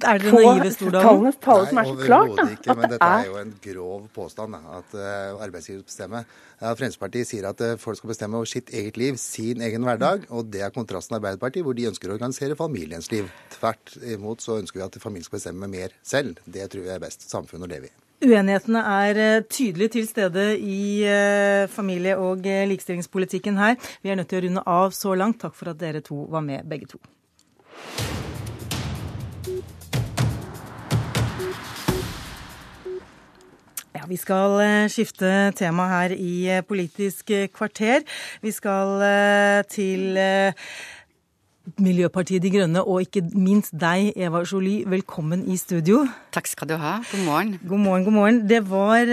er 0.03 0.19
det 0.19 0.31
naive, 0.33 0.71
Stordalen? 0.73 1.05
Tallenes 1.05 1.37
tale 1.43 1.67
som 1.69 1.79
er 1.79 1.87
så 1.87 1.95
klart. 1.99 2.33
Da, 2.37 2.45
ikke, 2.55 2.75
men 2.75 2.91
dette 2.91 3.09
er 3.17 3.27
jo 3.29 3.37
en 3.39 3.53
grov 3.63 4.05
påstand, 4.15 4.57
da, 4.57 4.79
at 4.79 4.95
uh, 4.97 5.43
arbeidsgiver 5.45 5.83
bestemmer. 5.85 6.27
Ja, 6.59 6.73
Fremskrittspartiet 6.73 7.29
sier 7.29 7.47
at 7.49 7.63
uh, 7.63 7.75
folk 7.79 7.99
skal 7.99 8.11
bestemme 8.11 8.39
over 8.39 8.49
sitt 8.49 8.73
eget 8.75 8.99
liv, 8.99 9.19
sin 9.21 9.63
egen 9.63 9.87
hverdag. 9.87 10.27
Og 10.33 10.51
det 10.51 10.65
er 10.65 10.75
kontrasten 10.75 11.13
til 11.13 11.21
Arbeiderpartiet, 11.21 11.67
hvor 11.67 11.77
de 11.77 11.87
ønsker 11.91 12.11
å 12.11 12.17
organisere 12.17 12.59
familiens 12.59 13.11
liv. 13.13 13.29
Tvert 13.55 13.95
imot 14.15 14.43
så 14.43 14.59
ønsker 14.59 14.81
vi 14.81 14.87
at 14.87 14.99
familien 15.03 15.27
skal 15.29 15.39
bestemme 15.39 15.71
mer 15.71 15.95
selv. 16.03 16.41
Det 16.43 16.67
tror 16.73 16.89
jeg 16.89 16.97
er 16.97 17.05
best 17.05 17.29
samfunn 17.29 17.63
å 17.63 17.71
leve 17.71 17.91
i. 17.91 17.95
Uenighetene 18.23 18.79
er 18.87 19.17
eh, 19.19 19.41
tydelig 19.51 19.89
til 19.97 20.05
stede 20.07 20.53
i 20.55 21.03
eh, 21.03 21.67
familie- 21.67 22.15
og 22.15 22.45
eh, 22.47 22.63
likestillingspolitikken 22.69 23.57
her. 23.59 23.75
Vi 23.99 24.13
er 24.13 24.15
nødt 24.15 24.29
til 24.31 24.39
å 24.39 24.43
runde 24.45 24.63
av 24.63 24.93
så 24.95 25.11
langt. 25.19 25.41
Takk 25.41 25.57
for 25.57 25.73
at 25.73 25.81
dere 25.81 25.99
to 25.99 26.21
var 26.31 26.45
med, 26.45 26.63
begge 26.63 26.87
to. 26.93 27.01
Ja, 33.93 34.07
vi 34.07 34.15
skal 34.19 34.55
skifte 34.91 35.51
tema 35.59 35.89
her 35.91 36.15
i 36.15 36.61
Politisk 36.67 37.35
kvarter. 37.51 38.07
Vi 38.41 38.55
skal 38.55 39.03
til 39.67 40.15
Miljøpartiet 41.63 42.43
De 42.43 42.49
Grønne, 42.51 42.81
og 42.83 43.05
ikke 43.05 43.21
minst 43.39 43.71
deg, 43.79 44.09
Eva 44.19 44.41
Jolie. 44.43 44.83
Velkommen 44.91 45.45
i 45.47 45.55
studio. 45.55 46.01
Takk 46.35 46.49
skal 46.51 46.67
du 46.67 46.73
ha. 46.75 46.97
God 47.07 47.21
morgen. 47.23 47.51
God 47.63 47.79
morgen, 47.79 48.03
god 48.03 48.15
morgen. 48.17 48.39
Det 48.49 48.59
var 48.67 49.07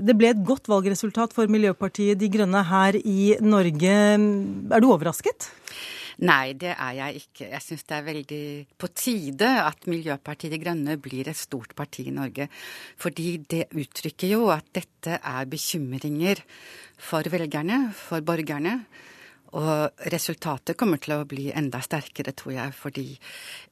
Det 0.00 0.14
ble 0.16 0.30
et 0.32 0.40
godt 0.40 0.70
valgresultat 0.72 1.34
for 1.36 1.52
Miljøpartiet 1.52 2.16
De 2.16 2.30
Grønne 2.32 2.62
her 2.64 2.96
i 2.96 3.36
Norge. 3.44 3.92
Er 3.92 4.80
du 4.80 4.88
overrasket? 4.88 5.50
Nei, 6.24 6.54
det 6.56 6.72
er 6.72 6.92
jeg 6.96 7.20
ikke. 7.20 7.50
Jeg 7.50 7.60
syns 7.60 7.84
det 7.84 7.96
er 7.98 8.06
veldig 8.06 8.44
på 8.80 8.88
tide 8.96 9.50
at 9.66 9.84
Miljøpartiet 9.84 10.54
De 10.54 10.60
Grønne 10.62 10.96
blir 10.96 11.28
et 11.28 11.36
stort 11.36 11.74
parti 11.76 12.06
i 12.08 12.14
Norge. 12.14 12.48
Fordi 12.96 13.36
det 13.44 13.66
uttrykker 13.76 14.32
jo 14.32 14.48
at 14.48 14.64
dette 14.72 15.20
er 15.20 15.44
bekymringer 15.44 16.40
for 16.96 17.20
velgerne, 17.28 17.92
for 17.92 18.24
borgerne. 18.24 18.78
Og 19.56 20.08
resultatet 20.12 20.76
kommer 20.76 21.00
til 21.00 21.14
å 21.16 21.24
bli 21.28 21.46
enda 21.56 21.80
sterkere, 21.84 22.34
tror 22.36 22.52
jeg, 22.56 22.74
fordi 22.76 23.04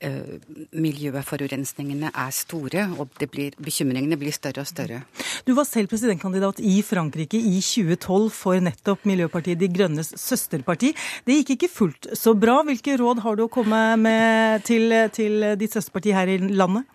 uh, 0.06 0.36
miljøforurensningene 0.80 2.08
er 2.08 2.32
store, 2.34 2.86
og 2.96 3.12
blir, 3.32 3.56
bekymringene 3.60 4.18
blir 4.20 4.32
større 4.34 4.64
og 4.64 4.70
større. 4.70 5.02
Du 5.44 5.52
var 5.56 5.68
selv 5.68 5.92
presidentkandidat 5.92 6.62
i 6.64 6.78
Frankrike 6.86 7.36
i 7.36 7.58
2012 7.60 8.30
for 8.32 8.64
nettopp 8.64 9.04
Miljøpartiet 9.08 9.60
De 9.60 9.68
Grønnes 9.72 10.14
søsterparti. 10.20 10.94
Det 11.26 11.38
gikk 11.42 11.56
ikke 11.58 11.72
fullt 11.74 12.10
så 12.16 12.32
bra. 12.38 12.62
Hvilke 12.64 12.96
råd 13.00 13.20
har 13.26 13.36
du 13.36 13.44
å 13.44 13.52
komme 13.52 13.84
med 14.00 14.64
til, 14.64 14.88
til 15.12 15.50
ditt 15.60 15.76
søsterparti 15.76 16.16
her 16.16 16.32
i 16.32 16.40
landet? 16.48 16.88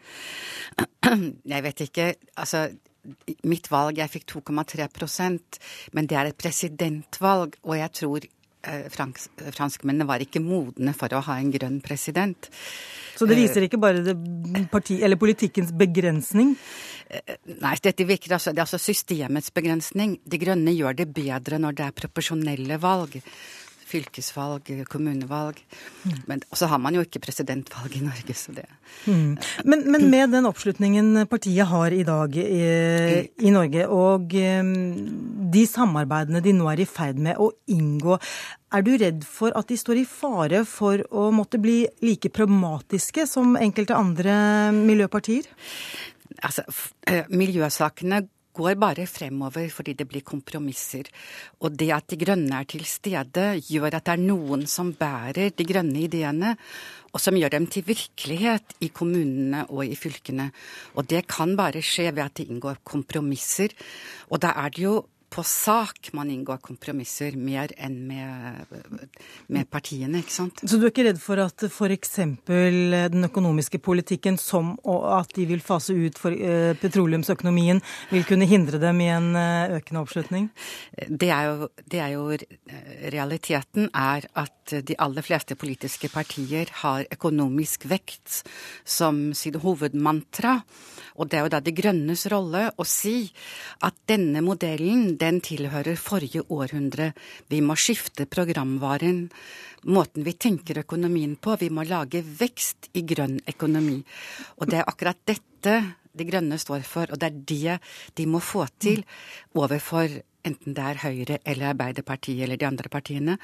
Jeg 1.54 1.66
vet 1.66 1.86
ikke. 1.86 2.10
Altså, 2.42 2.66
mitt 3.50 3.70
valg, 3.72 4.02
jeg 4.02 4.12
fikk 4.16 4.28
2,3% 4.34 5.62
men 5.96 6.10
det 6.10 6.18
er 6.18 6.30
et 6.30 6.38
presidentvalg, 6.42 7.56
og 7.64 7.78
jeg 7.78 7.96
tror 8.02 8.30
Eh, 8.30 8.39
fransk, 8.92 9.44
franskmennene 9.56 10.08
var 10.08 10.24
ikke 10.24 10.42
modne 10.44 10.94
for 10.98 11.14
å 11.16 11.22
ha 11.30 11.38
en 11.40 11.52
grønn 11.54 11.80
president. 11.86 12.50
Så 13.16 13.28
det 13.28 13.38
viser 13.40 13.66
ikke 13.66 13.80
bare 13.82 14.04
det 14.04 14.16
parti, 14.72 15.00
politikkens 15.20 15.72
begrensning? 15.76 16.54
Eh, 17.10 17.40
nei, 17.60 17.76
dette 17.84 18.08
virker 18.08 18.36
altså, 18.38 18.54
det 18.54 18.62
er 18.62 18.68
altså 18.68 18.80
systemets 18.80 19.52
begrensning. 19.56 20.20
De 20.24 20.40
grønne 20.40 20.76
gjør 20.76 21.02
det 21.02 21.10
bedre 21.16 21.60
når 21.60 21.80
det 21.80 21.88
er 21.88 21.98
proporsjonelle 22.04 22.80
valg 22.80 23.20
fylkesvalg, 23.90 24.70
kommunevalg. 24.90 25.60
Mm. 26.04 26.20
Men 26.30 26.44
så 26.54 26.70
har 26.70 26.82
man 26.82 26.96
jo 26.96 27.04
ikke 27.06 27.22
presidentvalg 27.24 27.98
i 27.98 28.04
Norge, 28.06 28.36
så 28.38 28.54
det 28.56 28.66
mm. 29.06 29.38
men, 29.66 29.84
men, 29.92 30.08
med 30.12 30.34
den 30.36 30.48
oppslutningen 30.50 31.26
partiet 31.30 31.70
har 31.70 31.94
i 31.96 32.06
dag 32.08 32.38
i, 32.38 32.62
i 33.46 33.54
Norge, 33.54 33.88
og 33.90 34.34
um, 34.36 34.72
de 35.54 35.66
samarbeidene 35.70 36.44
de 36.46 36.56
nå 36.56 36.70
er 36.72 36.84
i 36.84 36.90
ferd 36.90 37.20
med 37.22 37.42
å 37.42 37.52
inngå, 37.74 38.20
er 38.70 38.86
du 38.86 38.92
redd 39.02 39.24
for 39.26 39.54
at 39.58 39.70
de 39.72 39.78
står 39.80 40.04
i 40.04 40.08
fare 40.08 40.64
for 40.70 41.02
å 41.10 41.30
måtte 41.34 41.62
bli 41.62 41.82
like 42.06 42.30
pragmatiske 42.34 43.26
som 43.30 43.58
enkelte 43.58 43.98
andre 43.98 44.36
miljøpartier? 44.76 45.50
Altså, 46.46 46.64
eh, 47.10 47.26
miljøsakene 47.34 48.28
går 48.60 48.78
bare 48.80 49.08
fremover 49.10 49.70
fordi 49.74 49.96
det 49.98 50.08
blir 50.10 50.26
kompromisser. 50.28 51.08
Og 51.64 51.78
det 51.80 51.92
at 51.96 52.08
De 52.10 52.18
grønne 52.20 52.62
er 52.62 52.68
til 52.70 52.86
stede, 52.90 53.46
gjør 53.70 53.96
at 53.96 54.06
det 54.06 54.16
er 54.16 54.24
noen 54.24 54.66
som 54.68 54.94
bærer 54.98 55.52
de 55.56 55.66
grønne 55.68 56.06
ideene, 56.08 56.56
og 57.14 57.22
som 57.22 57.38
gjør 57.38 57.56
dem 57.56 57.68
til 57.72 57.86
virkelighet 57.88 58.76
i 58.86 58.90
kommunene 58.94 59.66
og 59.70 59.86
i 59.86 59.98
fylkene. 59.98 60.50
Og 60.98 61.08
det 61.10 61.28
kan 61.30 61.56
bare 61.58 61.82
skje 61.86 62.12
ved 62.12 62.24
at 62.26 62.36
det 62.38 62.50
inngår 62.50 62.82
kompromisser. 62.84 63.74
Og 64.30 64.42
da 64.42 64.54
er 64.58 64.74
det 64.74 64.84
jo 64.84 65.00
på 65.30 65.44
sak 65.46 66.10
man 66.18 66.30
inngår 66.34 66.60
kompromisser 66.66 67.36
mer 67.38 67.72
enn 67.78 67.98
med, 68.10 68.74
med, 69.48 69.68
partiene, 69.70 70.24
ikke 70.24 70.34
sant. 70.34 70.64
Så 70.64 70.80
du 70.80 70.88
er 70.88 70.94
ikke 70.94 71.06
redd 71.10 71.22
for 71.22 71.42
at 71.44 71.66
f.eks. 71.70 72.16
den 72.48 73.28
økonomiske 73.30 73.82
politikken, 73.86 74.40
som 74.42 74.76
at 74.86 75.34
de 75.38 75.46
vil 75.50 75.64
fase 75.64 75.94
ut 75.94 76.18
for, 76.20 76.34
uh, 76.34 76.74
petroleumsøkonomien, 76.82 77.82
vil 78.10 78.26
kunne 78.30 78.50
hindre 78.50 78.82
dem 78.82 79.04
i 79.06 79.12
en 79.14 79.32
uh, 79.38 79.78
økende 79.78 80.04
oppslutning? 80.04 80.50
Det 81.10 81.30
er, 81.30 81.50
jo, 81.50 81.70
det 81.86 82.04
er 82.04 82.16
jo 82.16 82.28
Realiteten 83.10 83.88
er 83.96 84.26
at 84.38 84.74
de 84.86 84.96
aller 85.02 85.26
fleste 85.26 85.58
politiske 85.60 86.10
partier 86.14 86.70
har 86.84 87.06
økonomisk 87.14 87.88
vekt 87.90 88.42
som 88.88 89.30
sitt 89.38 89.58
hovedmantra. 89.64 90.60
Og 91.20 91.30
det 91.30 91.40
er 91.40 91.46
jo 91.46 91.52
da 91.52 91.62
De 91.64 91.76
grønnes 91.76 92.26
rolle 92.32 92.70
å 92.80 92.86
si 92.88 93.30
at 93.86 93.98
denne 94.10 94.42
modellen, 94.46 95.18
den 95.20 95.42
tilhører 95.46 96.00
forrige 96.00 96.44
århundre. 96.50 97.12
Vi 97.50 97.62
må 97.62 97.76
skifte 97.80 98.28
programvaren, 98.30 99.28
måten 99.86 100.26
vi 100.26 100.34
tenker 100.34 100.82
økonomien 100.84 101.36
på. 101.36 101.58
Vi 101.60 101.70
må 101.70 101.86
lage 101.88 102.24
vekst 102.24 102.90
i 102.94 103.06
grønn 103.08 103.40
økonomi. 103.48 104.00
Og 104.60 104.72
det 104.72 104.82
er 104.82 104.90
akkurat 104.90 105.22
dette 105.26 105.82
De 106.20 106.26
grønne 106.26 106.58
står 106.60 106.82
for, 106.84 107.12
og 107.14 107.20
det 107.22 107.28
er 107.28 107.36
det 107.48 107.76
de 108.18 108.26
må 108.28 108.40
få 108.44 108.66
til 108.82 109.04
overfor 109.56 110.10
enten 110.44 110.74
det 110.76 110.84
er 110.84 111.00
Høyre 111.04 111.38
eller 111.46 111.70
Arbeiderpartiet 111.74 112.44
eller 112.44 112.60
de 112.60 112.68
andre 112.68 112.90
partiene, 112.92 113.38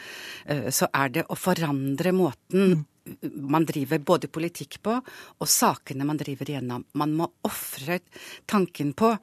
eh, 0.45 0.69
så 0.71 0.89
er 0.93 1.13
det 1.13 1.25
å 1.29 1.37
forandre 1.39 2.11
måten 2.15 2.85
man 3.31 3.65
driver 3.67 4.01
både 4.01 4.29
politikk 4.31 4.79
på, 4.85 4.97
og 5.39 5.51
sakene 5.51 6.07
man 6.07 6.19
driver 6.19 6.49
igjennom. 6.49 6.85
Man 6.97 7.13
må 7.17 7.29
ofre 7.45 7.99
tanken 8.49 8.95
på 8.97 9.13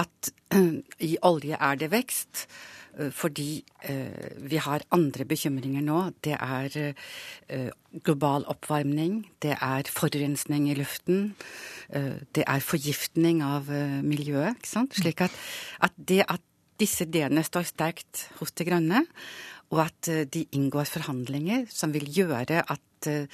at 0.00 0.32
i 1.10 1.16
olje 1.24 1.58
er 1.58 1.80
det 1.80 1.92
vekst. 1.94 2.46
Uh, 2.92 3.08
fordi 3.08 3.62
uh, 3.88 4.36
vi 4.44 4.60
har 4.60 4.84
andre 4.92 5.24
bekymringer 5.28 5.84
nå. 5.84 6.04
Det 6.24 6.36
er 6.36 6.92
global 8.04 8.44
oppvarming, 8.48 9.22
det 9.44 9.56
er 9.58 9.88
forurensning 9.88 10.70
i 10.70 10.76
luften, 10.78 11.34
det 11.92 12.44
er 12.48 12.64
forgiftning 12.64 13.42
av 13.44 13.68
miljøet. 14.00 14.56
ikke 14.56 14.70
sant? 14.70 14.96
Slik 14.96 15.20
at, 15.20 15.34
at 15.84 15.92
det 16.08 16.22
at 16.24 16.40
disse 16.80 17.06
ideene 17.06 17.44
står 17.44 17.68
sterkt 17.68 18.26
hos 18.38 18.54
De 18.56 18.66
grønne, 18.66 19.04
og 19.72 19.84
at 19.86 20.08
de 20.32 20.46
inngår 20.52 20.88
forhandlinger 20.90 21.66
som 21.72 21.94
vil 21.94 22.08
gjøre 22.12 22.60
at 22.60 22.82
Eh, 23.06 23.26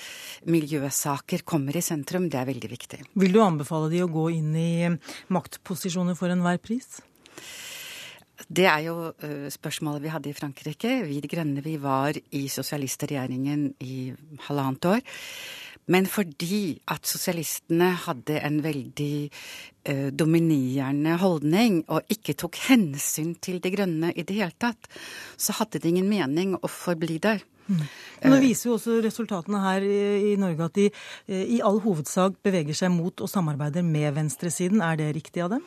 miljøsaker 0.49 1.45
kommer 1.49 1.77
i 1.77 1.85
sentrum, 1.85 2.29
det 2.31 2.41
er 2.41 2.49
veldig 2.49 2.71
viktig. 2.71 3.03
Vil 3.21 3.35
du 3.35 3.43
anbefale 3.45 3.91
de 3.93 4.03
å 4.05 4.11
gå 4.13 4.29
inn 4.39 4.55
i 4.57 4.73
maktposisjoner 5.35 6.17
for 6.19 6.33
enhver 6.33 6.61
pris? 6.63 7.01
Det 8.49 8.69
er 8.71 8.85
jo 8.87 9.11
spørsmålet 9.51 10.05
vi 10.05 10.13
hadde 10.15 10.31
i 10.31 10.37
Frankrike. 10.37 10.93
Vi 11.05 11.19
De 11.21 11.29
Grønne 11.29 11.61
vi 11.61 11.75
var 11.83 12.15
i 12.15 12.45
sosialistregjeringen 12.49 13.73
i 13.83 14.13
halvannet 14.47 14.87
år. 14.89 15.03
Men 15.89 16.09
fordi 16.11 16.79
at 16.93 17.09
sosialistene 17.09 17.91
hadde 18.05 18.41
en 18.45 18.59
veldig 18.65 19.13
eh, 19.89 20.09
dominerende 20.13 21.17
holdning 21.23 21.81
og 21.89 22.09
ikke 22.13 22.37
tok 22.39 22.59
hensyn 22.69 23.35
til 23.43 23.63
De 23.65 23.73
Grønne 23.73 24.13
i 24.13 24.25
det 24.29 24.37
hele 24.37 24.55
tatt, 24.61 24.91
så 25.41 25.57
hadde 25.61 25.81
det 25.81 25.93
ingen 25.93 26.11
mening 26.11 26.57
å 26.59 26.71
forbli 26.71 27.19
der. 27.25 27.45
Mm. 27.69 27.83
Nå 28.33 28.37
viser 28.41 28.71
jo 28.71 28.77
også 28.79 28.97
resultatene 29.05 29.61
her 29.61 29.85
i 29.85 30.33
Norge 30.41 30.69
at 30.71 30.79
de 30.79 30.87
eh, 30.89 31.45
i 31.57 31.61
all 31.65 31.81
hovedsak 31.85 32.41
beveger 32.45 32.77
seg 32.77 32.93
mot 32.95 33.25
og 33.25 33.31
samarbeider 33.31 33.85
med 33.85 34.15
venstresiden. 34.17 34.85
Er 34.85 35.01
det 35.01 35.13
riktig 35.17 35.45
av 35.45 35.57
dem? 35.57 35.65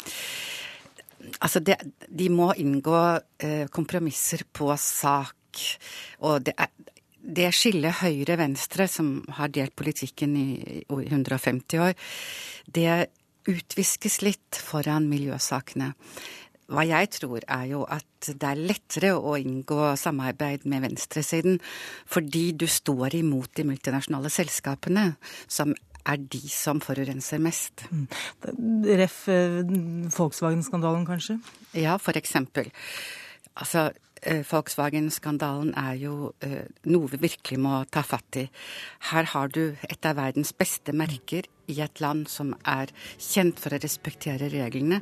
Altså, 1.42 1.62
det, 1.62 1.78
de 2.10 2.30
må 2.34 2.50
inngå 2.58 2.98
eh, 3.42 3.68
kompromisser 3.74 4.46
på 4.54 4.70
sak. 4.82 5.66
Og 6.26 6.42
det, 6.48 6.56
er, 6.58 6.72
det 7.22 7.50
skillet 7.56 8.02
høyre-venstre, 8.02 8.88
som 8.90 9.20
har 9.38 9.52
delt 9.54 9.76
politikken 9.78 10.36
i, 10.38 10.50
i 10.82 11.08
150 11.08 11.82
år, 11.82 11.98
det 12.66 13.12
utviskes 13.50 14.22
litt 14.26 14.58
foran 14.62 15.10
miljøsakene. 15.10 15.94
Hva 16.72 16.86
jeg 16.88 17.10
tror 17.18 17.44
er 17.52 17.66
jo 17.74 17.84
at 17.90 18.30
det 18.30 18.48
er 18.48 18.60
lettere 18.60 19.12
å 19.18 19.34
inngå 19.40 19.92
samarbeid 20.00 20.64
med 20.72 20.86
venstresiden 20.86 21.58
fordi 22.08 22.52
du 22.56 22.68
står 22.70 23.18
imot 23.20 23.52
de 23.58 23.66
multinasjonale 23.68 24.32
selskapene, 24.32 25.10
som 25.52 25.74
er 26.08 26.22
de 26.34 26.42
som 26.50 26.80
forurenser 26.82 27.42
mest. 27.44 27.84
Mm. 27.92 28.06
Ref. 29.02 29.18
Eh, 29.30 29.60
Volkswagen-skandalen, 30.16 31.06
kanskje? 31.06 31.38
Ja, 31.78 31.98
for 32.02 32.18
eksempel. 32.18 32.72
Altså, 33.54 33.92
Volkswagen-skandalen 34.22 35.72
er 35.80 35.96
jo 35.98 36.32
eh, 36.46 36.68
noe 36.94 37.10
vi 37.10 37.22
virkelig 37.24 37.58
må 37.62 37.80
ta 37.90 38.04
fatt 38.06 38.38
i. 38.38 38.46
Her 39.10 39.30
har 39.34 39.50
du 39.50 39.64
et 39.90 40.06
av 40.06 40.20
verdens 40.20 40.54
beste 40.54 40.94
merker 40.94 41.50
i 41.72 41.80
et 41.82 42.02
land 42.04 42.28
som 42.30 42.52
er 42.68 42.92
kjent 43.18 43.58
for 43.62 43.74
å 43.74 43.82
respektere 43.82 44.52
reglene, 44.54 45.02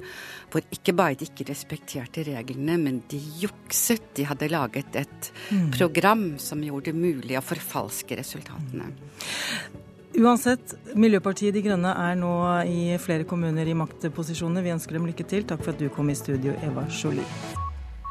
hvor 0.53 0.63
ikke 0.71 0.95
bare 0.95 1.17
de 1.19 1.27
ikke 1.27 1.49
respekterte 1.49 2.23
reglene, 2.29 2.77
men 2.79 3.03
de 3.11 3.19
jukset. 3.41 4.07
De 4.15 4.25
hadde 4.29 4.51
laget 4.51 4.95
et 4.99 5.29
mm. 5.51 5.69
program 5.75 6.25
som 6.39 6.63
gjorde 6.63 6.93
det 6.93 6.99
mulig 6.99 7.37
å 7.37 7.43
forfalske 7.43 8.17
resultatene. 8.19 8.91
Uansett, 10.19 10.73
Miljøpartiet 10.97 11.53
De 11.53 11.61
Grønne 11.63 11.91
er 12.07 12.17
nå 12.19 12.33
i 12.65 12.97
flere 13.01 13.27
kommuner 13.29 13.67
i 13.67 13.77
maktposisjoner. 13.77 14.65
Vi 14.65 14.73
ønsker 14.73 14.97
dem 14.97 15.07
lykke 15.11 15.27
til. 15.27 15.47
Takk 15.47 15.63
for 15.63 15.75
at 15.75 15.81
du 15.81 15.89
kom 15.93 16.09
i 16.09 16.17
studio, 16.17 16.55
Eva 16.65 16.87
Jolie. 16.89 17.58